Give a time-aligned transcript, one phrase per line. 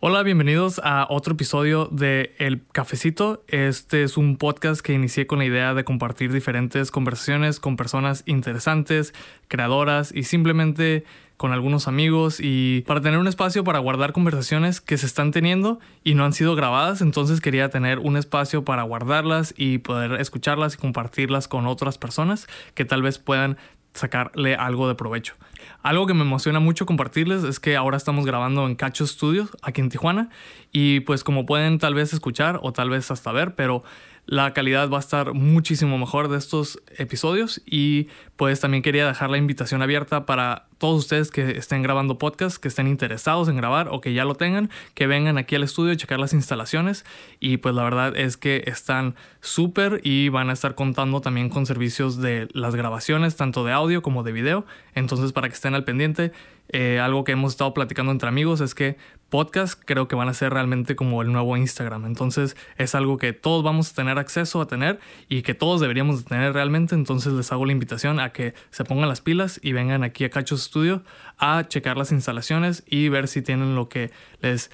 [0.00, 3.42] Hola, bienvenidos a otro episodio de El Cafecito.
[3.48, 8.22] Este es un podcast que inicié con la idea de compartir diferentes conversaciones con personas
[8.24, 9.12] interesantes,
[9.48, 11.02] creadoras y simplemente
[11.36, 15.80] con algunos amigos y para tener un espacio para guardar conversaciones que se están teniendo
[16.04, 20.74] y no han sido grabadas, entonces quería tener un espacio para guardarlas y poder escucharlas
[20.74, 23.56] y compartirlas con otras personas que tal vez puedan
[23.98, 25.34] sacarle algo de provecho.
[25.82, 29.80] Algo que me emociona mucho compartirles es que ahora estamos grabando en Cacho Studios aquí
[29.80, 30.30] en Tijuana
[30.72, 33.82] y pues como pueden tal vez escuchar o tal vez hasta ver, pero
[34.28, 39.30] la calidad va a estar muchísimo mejor de estos episodios y pues también quería dejar
[39.30, 43.88] la invitación abierta para todos ustedes que estén grabando podcast, que estén interesados en grabar
[43.90, 47.06] o que ya lo tengan, que vengan aquí al estudio a checar las instalaciones
[47.40, 51.64] y pues la verdad es que están súper y van a estar contando también con
[51.64, 55.84] servicios de las grabaciones, tanto de audio como de video, entonces para que estén al
[55.84, 56.32] pendiente,
[56.68, 60.34] eh, algo que hemos estado platicando entre amigos es que podcast creo que van a
[60.34, 62.06] ser realmente como el nuevo Instagram.
[62.06, 66.24] Entonces es algo que todos vamos a tener acceso a tener y que todos deberíamos
[66.24, 66.94] tener realmente.
[66.94, 70.30] Entonces les hago la invitación a que se pongan las pilas y vengan aquí a
[70.30, 71.02] Cachos Studio
[71.38, 74.70] a checar las instalaciones y ver si tienen lo que les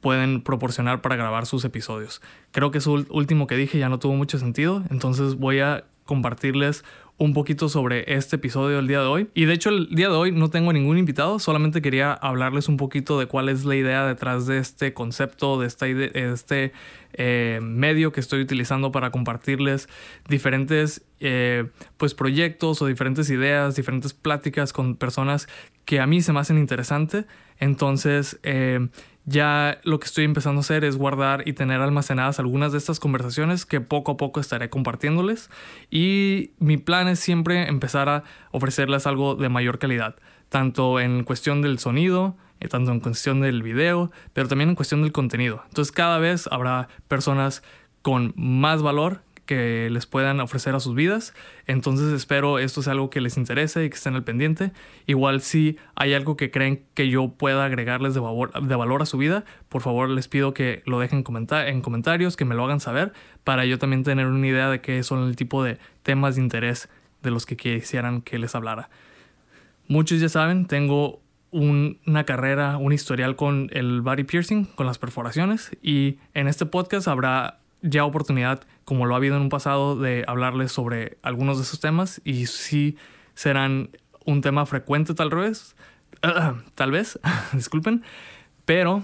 [0.00, 2.20] pueden proporcionar para grabar sus episodios.
[2.52, 6.84] Creo que eso último que dije ya no tuvo mucho sentido, entonces voy a compartirles
[7.16, 9.28] un poquito sobre este episodio del día de hoy.
[9.34, 12.76] Y de hecho el día de hoy no tengo ningún invitado, solamente quería hablarles un
[12.76, 16.72] poquito de cuál es la idea detrás de este concepto, de, esta este
[17.12, 19.88] eh, medio que estoy utilizando para compartirles
[20.28, 25.48] diferentes eh, pues proyectos o diferentes ideas, diferentes pláticas con personas
[25.84, 27.26] que a mí se me hacen interesantes.
[27.60, 28.88] Entonces, eh,
[29.26, 33.00] ya lo que estoy empezando a hacer es guardar y tener almacenadas algunas de estas
[33.00, 35.50] conversaciones que poco a poco estaré compartiéndoles
[35.90, 40.16] y mi plan es siempre empezar a ofrecerles algo de mayor calidad,
[40.48, 45.02] tanto en cuestión del sonido, eh, tanto en cuestión del video, pero también en cuestión
[45.02, 45.62] del contenido.
[45.68, 47.62] Entonces cada vez habrá personas
[48.02, 51.34] con más valor que les puedan ofrecer a sus vidas.
[51.66, 54.72] Entonces espero esto sea algo que les interese y que estén al pendiente.
[55.06, 59.06] Igual si hay algo que creen que yo pueda agregarles de valor, de valor a
[59.06, 62.80] su vida, por favor les pido que lo dejen en comentarios, que me lo hagan
[62.80, 63.12] saber,
[63.44, 66.88] para yo también tener una idea de qué son el tipo de temas de interés
[67.22, 68.88] de los que quisieran que les hablara.
[69.88, 71.20] Muchos ya saben, tengo
[71.50, 77.06] una carrera, un historial con el body piercing, con las perforaciones, y en este podcast
[77.06, 81.64] habrá ya oportunidad, como lo ha habido en un pasado, de hablarles sobre algunos de
[81.64, 82.96] esos temas y sí
[83.34, 83.90] serán
[84.24, 85.76] un tema frecuente tal vez,
[86.74, 87.20] tal vez,
[87.52, 88.02] disculpen,
[88.64, 89.02] pero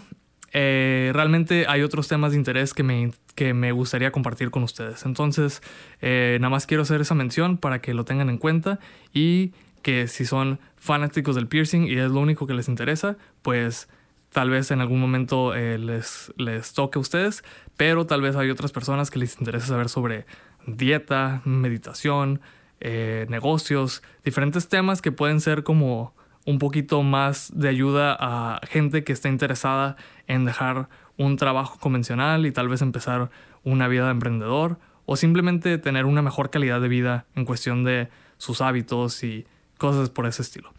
[0.53, 5.05] eh, realmente hay otros temas de interés que me, que me gustaría compartir con ustedes.
[5.05, 5.63] Entonces,
[6.01, 8.81] eh, nada más quiero hacer esa mención para que lo tengan en cuenta
[9.13, 9.53] y
[9.83, 13.89] que si son fanáticos del piercing y es lo único que les interesa, pues
[14.33, 17.45] tal vez en algún momento eh, les, les toque a ustedes,
[17.77, 20.27] pero tal vez hay otras personas que les interesa saber sobre
[20.67, 22.41] dieta, meditación,
[22.81, 26.15] eh, negocios, diferentes temas que pueden ser como
[26.47, 29.97] un poquito más de ayuda a gente que está interesada
[30.27, 33.31] en dejar un trabajo convencional y tal vez empezar
[33.63, 38.09] una vida de emprendedor o simplemente tener una mejor calidad de vida en cuestión de
[38.39, 40.73] sus hábitos y cosas por ese estilo.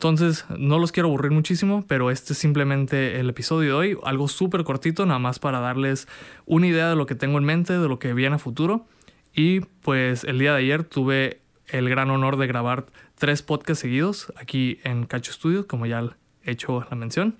[0.00, 4.28] Entonces, no los quiero aburrir muchísimo, pero este es simplemente el episodio de hoy, algo
[4.28, 6.08] súper cortito, nada más para darles
[6.46, 8.86] una idea de lo que tengo en mente, de lo que viene a futuro.
[9.34, 14.32] Y pues el día de ayer tuve el gran honor de grabar tres podcasts seguidos
[14.36, 17.36] aquí en Cacho Studio, como ya he hecho la mención,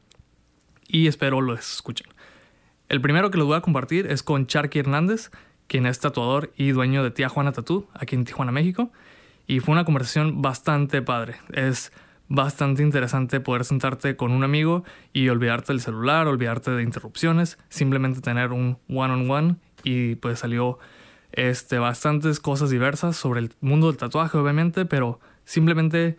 [0.86, 2.08] y espero los escuchen.
[2.90, 5.30] El primero que les voy a compartir es con Charky Hernández,
[5.66, 8.92] quien es tatuador y dueño de Tía Juana Tatú, aquí en Tijuana, México.
[9.46, 11.36] Y fue una conversación bastante padre.
[11.54, 11.90] Es
[12.30, 18.20] bastante interesante poder sentarte con un amigo y olvidarte del celular, olvidarte de interrupciones, simplemente
[18.20, 20.78] tener un one-on-one y pues salió
[21.32, 26.16] este, bastantes cosas diversas sobre el mundo del tatuaje obviamente, pero simplemente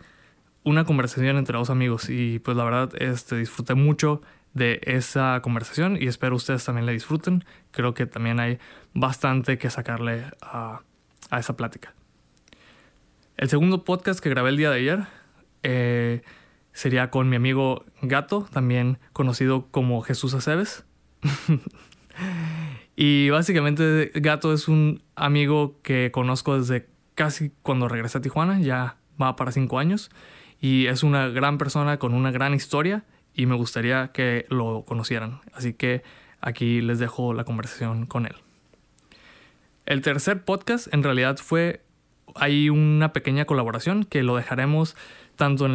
[0.64, 4.20] una conversación entre dos amigos y pues la verdad este, disfruté mucho
[4.52, 7.42] de esa conversación y espero ustedes también la disfruten.
[7.70, 8.58] Creo que también hay
[8.92, 10.82] bastante que sacarle a,
[11.30, 11.94] a esa plática.
[13.38, 15.21] El segundo podcast que grabé el día de ayer
[15.62, 16.22] eh,
[16.72, 20.84] sería con mi amigo Gato, también conocido como Jesús Aceves.
[22.96, 28.96] y básicamente Gato es un amigo que conozco desde casi cuando regresé a Tijuana, ya
[29.20, 30.10] va para cinco años,
[30.60, 33.04] y es una gran persona con una gran historia
[33.34, 35.40] y me gustaría que lo conocieran.
[35.52, 36.02] Así que
[36.40, 38.34] aquí les dejo la conversación con él.
[39.86, 41.82] El tercer podcast en realidad fue
[42.34, 44.96] hay una pequeña colaboración que lo dejaremos
[45.42, 45.66] tanto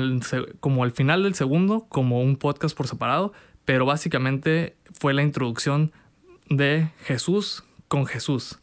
[0.62, 3.34] como al final del segundo como un podcast por separado,
[3.66, 5.92] pero básicamente fue la introducción
[6.50, 8.60] de Jesús con Jesús.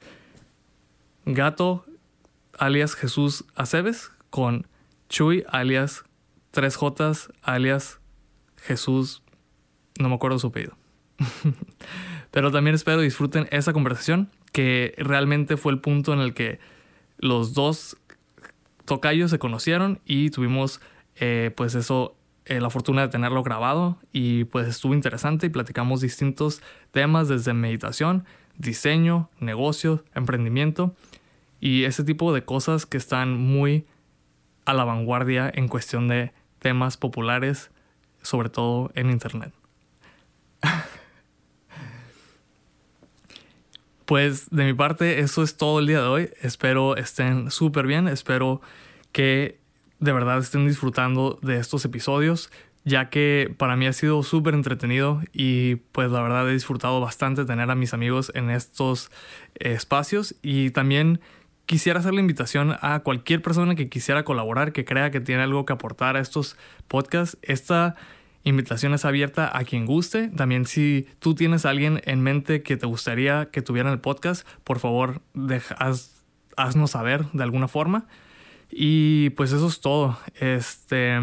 [1.26, 1.84] Gato
[2.58, 4.66] alias Jesús Aceves con
[5.10, 6.04] Chuy alias
[6.54, 8.00] 3J alias
[8.56, 9.22] Jesús,
[10.00, 10.74] no me acuerdo su apellido.
[12.30, 16.60] Pero también espero disfruten esa conversación que realmente fue el punto en el que
[17.18, 17.98] los dos
[18.86, 20.80] tocayos se conocieron y tuvimos
[21.16, 22.16] eh, pues eso
[22.46, 27.54] eh, la fortuna de tenerlo grabado y pues estuvo interesante y platicamos distintos temas desde
[27.54, 28.26] meditación,
[28.58, 30.94] diseño, negocio, emprendimiento
[31.58, 33.86] y ese tipo de cosas que están muy
[34.66, 37.70] a la vanguardia en cuestión de temas populares,
[38.20, 39.54] sobre todo en Internet.
[44.04, 46.30] pues de mi parte eso es todo el día de hoy.
[46.42, 48.60] Espero estén súper bien, espero
[49.12, 49.63] que
[50.04, 52.50] de verdad estén disfrutando de estos episodios,
[52.84, 57.46] ya que para mí ha sido súper entretenido y pues la verdad he disfrutado bastante
[57.46, 59.10] tener a mis amigos en estos
[59.54, 61.20] espacios y también
[61.64, 65.64] quisiera hacer la invitación a cualquier persona que quisiera colaborar, que crea que tiene algo
[65.64, 67.38] que aportar a estos podcasts.
[67.40, 67.96] Esta
[68.42, 70.28] invitación es abierta a quien guste.
[70.28, 74.46] También si tú tienes a alguien en mente que te gustaría que tuviera el podcast,
[74.64, 75.22] por favor,
[76.58, 78.06] haznos saber de alguna forma.
[78.76, 80.18] Y pues eso es todo.
[80.34, 81.16] Este,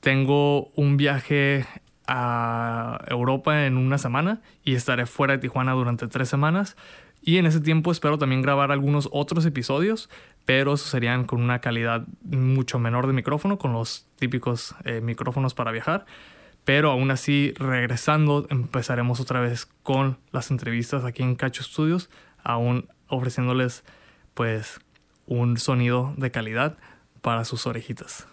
[0.00, 1.66] tengo un viaje
[2.06, 6.74] a Europa en una semana y estaré fuera de Tijuana durante tres semanas.
[7.20, 10.08] Y en ese tiempo espero también grabar algunos otros episodios,
[10.46, 15.52] pero esos serían con una calidad mucho menor de micrófono, con los típicos eh, micrófonos
[15.52, 16.06] para viajar.
[16.64, 22.08] Pero aún así, regresando, empezaremos otra vez con las entrevistas aquí en Cacho Studios,
[22.42, 23.84] aún ofreciéndoles
[24.32, 24.80] pues
[25.28, 26.76] un sonido de calidad
[27.20, 28.26] para sus orejitas.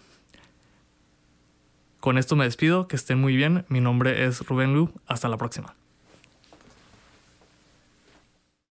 [2.00, 3.64] Con esto me despido, que estén muy bien.
[3.68, 4.92] Mi nombre es Rubén Lu.
[5.06, 5.74] Hasta la próxima.